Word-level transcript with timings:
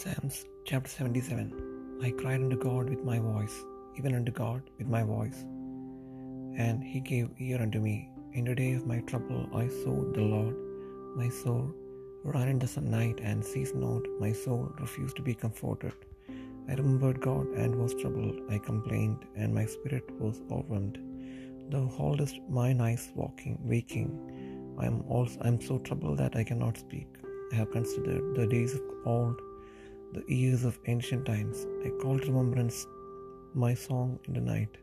Psalms 0.00 0.36
chapter 0.68 0.90
77 0.90 1.46
I 2.06 2.10
cried 2.18 2.40
unto 2.42 2.56
God 2.64 2.88
with 2.90 3.02
my 3.08 3.18
voice, 3.18 3.54
even 3.96 4.14
unto 4.18 4.30
God 4.30 4.60
with 4.78 4.86
my 4.94 5.00
voice, 5.02 5.38
and 6.64 6.84
he 6.90 7.00
gave 7.08 7.40
ear 7.46 7.58
unto 7.64 7.80
me. 7.86 7.96
In 8.34 8.44
the 8.48 8.54
day 8.60 8.74
of 8.74 8.86
my 8.90 8.98
trouble 9.10 9.40
I 9.60 9.66
sought 9.78 10.12
the 10.18 10.26
Lord. 10.34 10.54
My 11.20 11.28
soul 11.38 11.64
ran 12.22 12.46
in 12.52 12.60
the 12.60 12.80
night 12.80 13.18
and 13.30 13.48
ceased 13.50 13.74
not. 13.74 14.04
My 14.20 14.30
soul 14.42 14.62
refused 14.84 15.16
to 15.16 15.26
be 15.30 15.34
comforted. 15.44 15.96
I 16.68 16.74
remembered 16.74 17.20
God 17.20 17.48
and 17.64 17.80
was 17.82 17.98
troubled. 18.02 18.38
I 18.54 18.58
complained, 18.70 19.24
and 19.34 19.58
my 19.60 19.66
spirit 19.74 20.08
was 20.20 20.40
overwhelmed. 20.52 21.00
Thou 21.72 21.84
holdest 21.98 22.38
mine 22.60 22.80
eyes 22.90 23.10
walking, 23.22 23.58
waking. 23.74 24.12
I 24.78 24.86
am 24.92 25.02
also 25.08 25.40
I 25.46 25.48
am 25.48 25.60
so 25.70 25.78
troubled 25.90 26.18
that 26.22 26.36
I 26.42 26.48
cannot 26.52 26.84
speak. 26.86 27.10
I 27.52 27.56
have 27.62 27.76
considered 27.78 28.24
the 28.38 28.48
days 28.56 28.74
of 28.78 28.82
old, 29.16 29.38
the 30.12 30.24
years 30.34 30.64
of 30.64 30.78
ancient 30.86 31.26
times. 31.26 31.66
I 31.84 31.90
call 32.00 32.18
to 32.18 32.26
remembrance 32.26 32.86
my 33.54 33.74
song 33.74 34.18
in 34.26 34.34
the 34.34 34.40
night. 34.40 34.76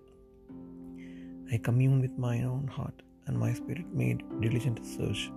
I 1.52 1.58
commune 1.58 2.02
with 2.02 2.18
my 2.18 2.44
own 2.44 2.68
heart, 2.68 3.02
and 3.26 3.38
my 3.38 3.54
spirit 3.54 3.88
made 3.94 4.24
diligent 4.42 4.86
search. 4.86 5.32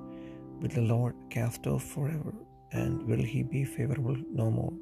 Will 0.61 0.69
the 0.69 0.81
Lord 0.83 1.15
cast 1.31 1.67
off 1.67 1.85
forever, 1.85 2.35
and 2.73 3.03
will 3.05 3.23
he 3.23 3.43
be 3.43 3.65
favorable 3.65 4.17
no 4.33 4.51
more? 4.51 4.73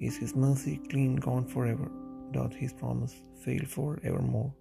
Is 0.00 0.16
his 0.16 0.36
mercy 0.36 0.80
clean 0.90 1.16
gone 1.16 1.46
forever? 1.46 1.90
Doth 2.32 2.54
his 2.54 2.72
promise 2.72 3.14
fail 3.44 3.64
for 3.66 3.98
evermore? 4.02 4.52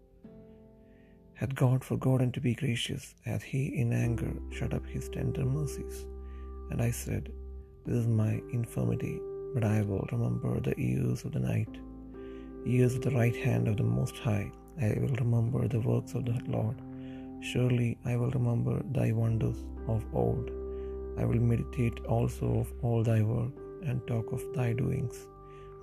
Hath 1.33 1.53
God 1.53 1.83
forgotten 1.83 2.31
to 2.31 2.39
be 2.39 2.55
gracious? 2.55 3.13
Hath 3.25 3.43
he 3.43 3.67
in 3.81 3.91
anger 3.91 4.33
shut 4.51 4.73
up 4.73 4.85
his 4.85 5.09
tender 5.09 5.43
mercies? 5.43 6.05
And 6.71 6.81
I 6.81 6.91
said, 6.91 7.31
This 7.85 7.97
is 7.97 8.07
my 8.07 8.41
infirmity, 8.53 9.19
but 9.55 9.63
I 9.63 9.81
will 9.89 10.05
remember 10.11 10.53
the 10.59 10.75
years 10.85 11.23
of 11.25 11.31
the 11.35 11.43
night, 11.51 11.75
years 12.65 12.95
of 12.95 13.03
the 13.05 13.15
right 13.19 13.37
hand 13.47 13.69
of 13.69 13.77
the 13.77 13.89
Most 13.99 14.17
High. 14.25 14.47
I 14.87 14.89
will 15.01 15.15
remember 15.23 15.61
the 15.73 15.83
works 15.91 16.13
of 16.17 16.25
the 16.29 16.37
Lord. 16.55 16.77
Surely 17.51 17.89
I 18.11 18.17
will 18.17 18.33
remember 18.39 18.75
thy 18.97 19.07
wonders 19.21 19.61
of 19.93 20.03
old. 20.23 20.49
I 21.21 21.25
will 21.29 21.45
meditate 21.51 21.99
also 22.15 22.49
of 22.63 22.73
all 22.83 23.01
thy 23.09 23.21
work 23.21 23.53
and 23.87 24.05
talk 24.11 24.33
of 24.37 24.43
thy 24.57 24.69
doings. 24.81 25.17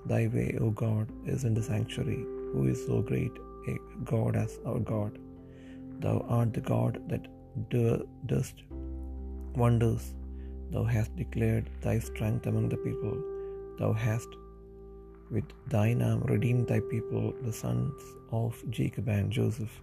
Thy 0.05 0.23
way, 0.35 0.49
O 0.61 0.69
God, 0.85 1.07
is 1.33 1.43
in 1.49 1.55
the 1.57 1.67
sanctuary. 1.71 2.23
Who 2.53 2.63
is 2.73 2.85
so 2.85 3.01
great 3.11 3.35
a 3.73 3.77
God 4.13 4.35
as 4.45 4.59
our 4.69 4.81
God? 4.93 5.13
Thou 6.05 6.17
art 6.39 6.53
the 6.53 6.67
God 6.75 7.01
that 7.11 7.27
do- 7.75 8.07
dost 8.33 8.57
wonders. 9.63 10.05
Thou 10.73 10.83
hast 10.95 11.15
declared 11.23 11.69
thy 11.85 11.97
strength 12.09 12.45
among 12.51 12.67
the 12.73 12.83
people. 12.89 13.17
Thou 13.79 13.91
hast 13.93 14.29
with 15.31 15.45
thine 15.67 16.01
arm 16.01 16.21
redeemed 16.23 16.67
thy 16.67 16.79
people, 16.79 17.33
the 17.41 17.51
sons 17.51 18.01
of 18.31 18.63
Jacob 18.69 19.07
and 19.07 19.31
Joseph. 19.31 19.81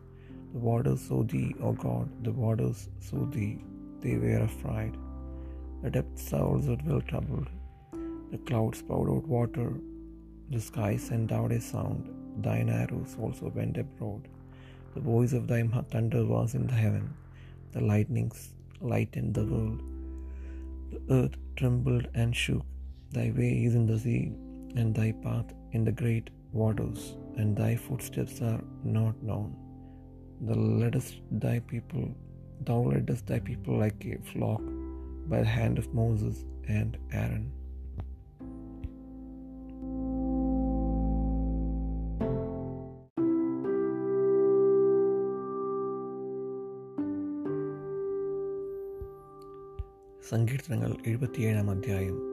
The 0.52 0.58
waters 0.58 1.00
saw 1.00 1.22
thee, 1.24 1.55
O 1.60 1.72
God, 1.72 2.08
the 2.24 2.33
waters 2.33 2.88
saw 3.00 3.24
thee, 3.27 3.58
they 4.00 4.16
were 4.16 4.44
afraid. 4.44 4.96
The 5.83 5.91
depths 5.91 6.33
also 6.33 6.77
were 6.84 7.00
troubled. 7.02 7.48
The 8.30 8.38
clouds 8.38 8.83
poured 8.83 9.11
out 9.11 9.27
water, 9.27 9.72
the 10.50 10.61
sky 10.61 10.96
sent 10.96 11.33
out 11.33 11.52
a 11.52 11.61
sound, 11.61 12.08
thine 12.44 12.68
arrows 12.68 13.16
also 13.20 13.52
went 13.55 13.77
abroad. 13.77 14.28
The 14.94 15.00
voice 15.00 15.33
of 15.33 15.46
thy 15.48 15.62
thunder 15.92 16.24
was 16.24 16.55
in 16.55 16.66
the 16.66 16.80
heaven, 16.84 17.14
the 17.72 17.80
lightnings 17.80 18.50
lightened 18.80 19.34
the 19.34 19.46
world. 19.52 19.83
The 20.91 21.00
earth 21.14 21.36
trembled 21.56 22.06
and 22.14 22.34
shook. 22.34 22.69
Thy 23.11 23.31
way 23.38 23.63
is 23.66 23.75
in 23.75 23.85
the 23.85 23.99
sea, 23.99 24.33
and 24.75 24.94
thy 24.94 25.11
path 25.25 25.49
in 25.71 25.83
the 25.86 25.92
great 25.92 26.30
waters, 26.52 27.15
and 27.37 27.55
thy 27.55 27.76
footsteps 27.76 28.42
are 28.42 28.64
not 28.83 29.23
known. 29.23 29.55
Thou 30.42 30.53
leddest 30.53 31.21
thy 31.31 31.59
people, 31.59 32.08
thou 32.61 32.80
leddest 32.93 33.26
thy 33.27 33.39
people 33.39 33.77
like 33.77 34.05
a 34.05 34.17
flock 34.31 34.64
by 35.27 35.39
the 35.39 35.53
hand 35.59 35.77
of 35.77 35.93
Moses 35.93 36.45
and 36.67 36.98
Aaron. 37.11 37.52
സങ്കീർത്തനങ്ങൾ 50.30 50.92
എഴുപത്തിയേഴാം 51.09 51.67
അധ്യായം 51.73 52.28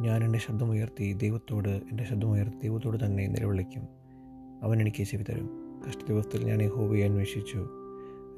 ഞാൻ 0.00 0.24
എന്റെ 0.24 0.38
ശബ്ദമുയർത്തി 0.38 1.12
ദൈവത്തോട് 1.12 1.68
എന്റെ 1.68 2.04
ശബ്ദമുയർത്തി 2.04 2.56
ദൈവത്തോട് 2.62 3.04
തന്നെ 3.04 3.26
നിലവിളിക്കും. 3.26 3.82
അവൻ 4.62 4.80
എനിക്ക് 4.80 5.02
ചെവി 5.02 5.22
തരും. 5.22 5.50
കഷ്ടദിവസത്തിൽ 5.88 6.44
ഞാൻ 6.44 6.62
യഹോവയെ 6.62 7.04
അന്വേഷിച്ചു. 7.04 7.68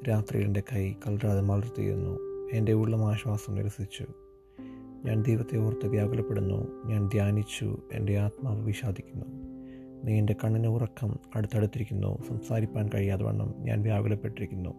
രാത്രിയിൽ 0.09 0.45
എന്റെ 0.45 0.63
കൈ 0.73 0.93
കലരാതെ 0.93 1.41
മലർത്തിയിരുന്നു. 1.41 2.19
എന്റെ 2.53 2.73
ഉള്ളം 2.73 3.09
ആശ്വാസം 3.11 3.55
നിരസിച്ചു. 3.55 4.05
ഞാൻ 5.05 5.23
ദൈവത്തെ 5.23 5.57
ഓർത്ത് 5.57 5.87
വ്യാകുലപ്പെടുന്നു. 5.87 6.83
ഞാൻ 6.85 7.07
ധ്യാനിച്ചു. 7.07 7.77
എന്റെ 7.93 8.17
ആത്മാവ് 8.17 8.65
വിഷാദിക്കുന്നു. 8.65 9.25
നീ 10.03 10.17
എന്റെ 10.17 10.35
കണ്ണിന് 10.43 10.67
ഉറക്കം 10.67 11.19
അടുത്തടുത്തിരിക്കുന്നു. 11.35 12.17
സംസാരിപ്പാൻ 12.27 12.89
കഴിയാതെ 12.95 13.23
വണ്ണം 13.23 13.53
ഞാൻ 13.57 13.81
വ്യാകുലപ്പെട്ടിരിക്കുന്നു. 13.81 14.69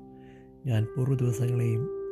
ഞാൻ 0.67 0.87
പൂർവ 0.97 1.15
ദിവസങ്ങളെയും 1.15 2.06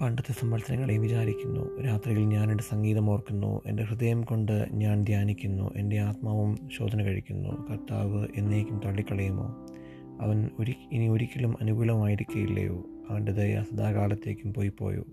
പണ്ടത്തെ 0.00 0.32
സംവത്സരങ്ങളെ 0.32 0.98
വിചാരിക്കുന്നു. 0.98 1.82
രാത്രിയിൽ 1.82 2.18
ഞാൻ 2.18 2.50
എന്റെ 2.50 2.64
സംഗീതം 2.64 3.10
ഓർക്കുന്നു. 3.10 3.62
എന്റെ 3.66 3.82
ഹൃദയം 3.82 4.22
കൊണ്ട് 4.22 4.66
ഞാൻ 4.72 5.04
ധ്യാനിക്കുന്നു. 5.04 5.70
എന്റെ 5.76 5.98
ആത്മാവും 5.98 6.58
ശോധന 6.76 7.02
കഴിക്കുന്നു. 7.02 7.48
കർത്താവ് 7.70 8.26
എന്നേക്കും 8.36 8.80
തള്ളിക്കളയുമോ? 8.84 9.66
അവൻ 10.20 10.50
ഒരി 10.58 10.74
ഇനി 10.92 11.08
ഒരിക്കലും 11.08 11.56
അനുകൂലമായിരിക്കുകയില്ലയോ 11.60 12.84
അവന്റെ 13.10 13.32
ദയ 13.32 13.62
സദാകാലത്തേക്കും 13.62 14.54
പോയി 14.54 14.68
പോയോ 14.68 15.04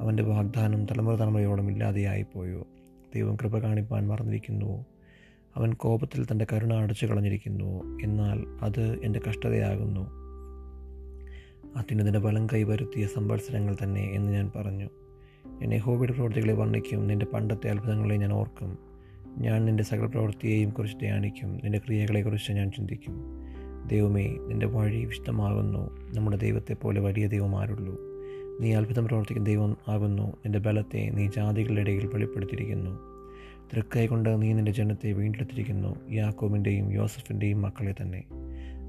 അവന്റെ 0.00 0.22
വാഗ്ദാനം 0.22 0.86
തലമുറ 0.86 1.14
തലമുറയോളം 1.14 1.70
ഇല്ലാതെയായിപ്പോയോ? 1.70 2.66
ദൈവം 3.14 3.36
കൃപ 3.36 3.58
കാണിപ്പാൻ 3.58 4.08
മറന്നിരിക്കുന്നുവോ? 4.08 4.86
അവൻ 5.56 5.72
കോപത്തിൽ 5.72 6.24
തന്റെ 6.24 6.46
കരുണ 6.52 6.74
അടച്ചു 6.74 7.06
കളഞ്ഞിരിക്കുന്നുവോ 7.06 7.82
എന്നാൽ 8.02 8.44
അത് 8.62 9.00
എന്റെ 9.04 9.20
കഷ്ടതയാകുന്നു. 9.28 10.29
അത്യുന്നതിന്റെ 11.76 12.20
ഫലം 12.20 12.46
കൈവരുത്തിയ 12.46 13.06
സംവത്സരങ്ങൾ 13.06 13.76
തന്നെ 13.82 14.10
എന്ന് 14.12 14.32
ഞാൻ 14.32 14.52
പറഞ്ഞു. 14.56 14.88
എന്നെ 15.62 15.76
ഹോബിയുടെ 15.76 16.12
പ്രവൃത്തികളെ 16.12 16.52
വർണിക്കും. 16.52 17.06
നിന്റെ 17.06 17.26
പണ്ടത്തെ 17.26 17.70
അത്ഭുതങ്ങളെ 17.70 18.16
ഞാൻ 18.16 18.32
ഓർക്കും. 18.32 18.78
ഞാൻ 19.38 19.64
നിന്റെ 19.64 19.84
സകല 19.84 20.06
പ്രവൃത്തിയെയും 20.06 20.70
കുറിച്ച് 20.70 20.98
ധ്യാനിക്കും. 20.98 21.60
നിന്റെ 21.64 21.78
ക്രിയകളെക്കുറിച്ച് 21.78 22.52
ഞാൻ 22.52 22.70
ചിന്തിക്കും. 22.70 23.24
ദൈവമേ 23.86 24.26
നിന്റെ 24.26 24.66
വഴി 24.66 25.04
വിശുദ്ധമാകുന്നു. 25.04 25.98
നമ്മുടെ 26.14 26.36
ദൈവത്തെ 26.36 26.74
പോലെ 26.74 27.00
വലിയ 27.00 27.26
ദൈവം 27.26 27.56
ആരുള്ളൂ 27.56 28.10
നീ 28.60 28.74
അത്ഭുതം 28.74 29.04
പ്രവർത്തിക്കുന്ന 29.04 29.48
ദൈവം 29.48 29.76
ആകുന്നു. 29.88 30.22
നിന്റെ 30.22 30.58
ബലത്തെ 30.58 31.10
നീ 31.10 31.28
ജാതികളുടെ 31.28 31.80
ഇടയിൽ 31.80 32.06
വെളിപ്പെടുത്തിയിരിക്കുന്നു. 32.06 32.90
തൃക്കൈ 33.74 34.06
കൊണ്ട് 34.06 34.42
നീ 34.42 34.52
നിന്റെ 34.52 34.72
ജനത്തെ 34.72 35.12
വീണ്ടെടുത്തിരിക്കുന്നു. 35.12 36.12
യാക്കോബിന്റെയും 36.12 36.92
യോസഫിന്റെയും 36.92 37.62
മക്കളെ 37.62 37.94
തന്നെ. 38.02 38.24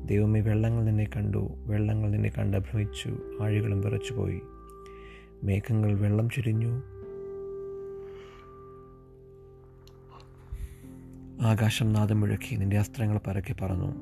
ദൈവമേ 0.06 0.42
വെള്ളങ്ങൾ 0.42 0.84
നിന്നെ 0.84 1.04
കണ്ടു. 1.04 1.50
വെള്ളങ്ങൾ 1.66 2.10
നിന്നെ 2.10 2.30
കണ്ട് 2.30 2.58
ഭ്രമിച്ചു. 2.58 3.18
ആഴികളും 3.42 3.82
വിറച്ചുപോയി. 3.82 4.42
മേഘങ്ങൾ 5.44 5.94
വെള്ളം 5.94 6.30
ചുരിഞ്ഞു. 6.30 6.82
ആകാശം 11.42 11.94
നാദം 11.94 12.20
മുഴക്കി 12.20 12.56
നിന്റെ 12.56 12.78
അസ്ത്രങ്ങൾ 12.78 13.20
പരക്കി 13.28 13.56
പറന്നു. 13.62 13.96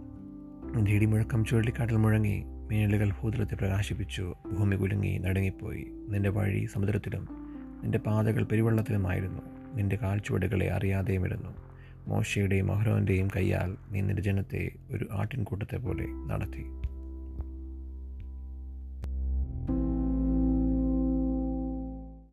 നിന്റെ 0.76 0.92
ഇടിമുഴക്കം 0.92 1.46
ചുഴലിക്കാട്ടിൽ 1.46 1.96
മുഴങ്ങി. 1.96 2.44
മേലുകൾ 2.46 3.12
ഭൂതലത്തെ 3.22 3.56
പ്രകാശിപ്പിച്ചു. 3.56 4.34
ഭൂമി 4.60 4.76
കുലുങ്ങി 4.76 5.18
നടുങ്ങിപ്പോയി. 5.18 5.88
നിന്റെ 6.10 6.30
വഴി 6.30 6.66
സമുദ്രത്തിലും 6.66 7.28
നിന്റെ 7.84 7.98
പാതകൾ 7.98 8.44
പെരുവെള്ളത്തിലുമായിരുന്നു. 8.44 9.42
നിന്റെ 9.76 9.96
കാൽച്ചുവടുകളെ 9.96 10.72
അറിയാതെയും 10.72 11.26
ഇരുന്നു 11.26 11.69
മോശയുടെയും 12.08 12.72
അഹ്റോന്റെയും 12.72 13.30
കൈയാൽ 13.36 13.76
നീ 13.92 14.02
നിന്റെ 14.02 14.22
ജനത്തെ 14.22 14.72
ഒരു 14.92 15.08
ആട്ടിൻകൂട്ടത്തെ 15.12 15.78
പോലെ 15.78 16.06
നടത്തി. 16.08 16.89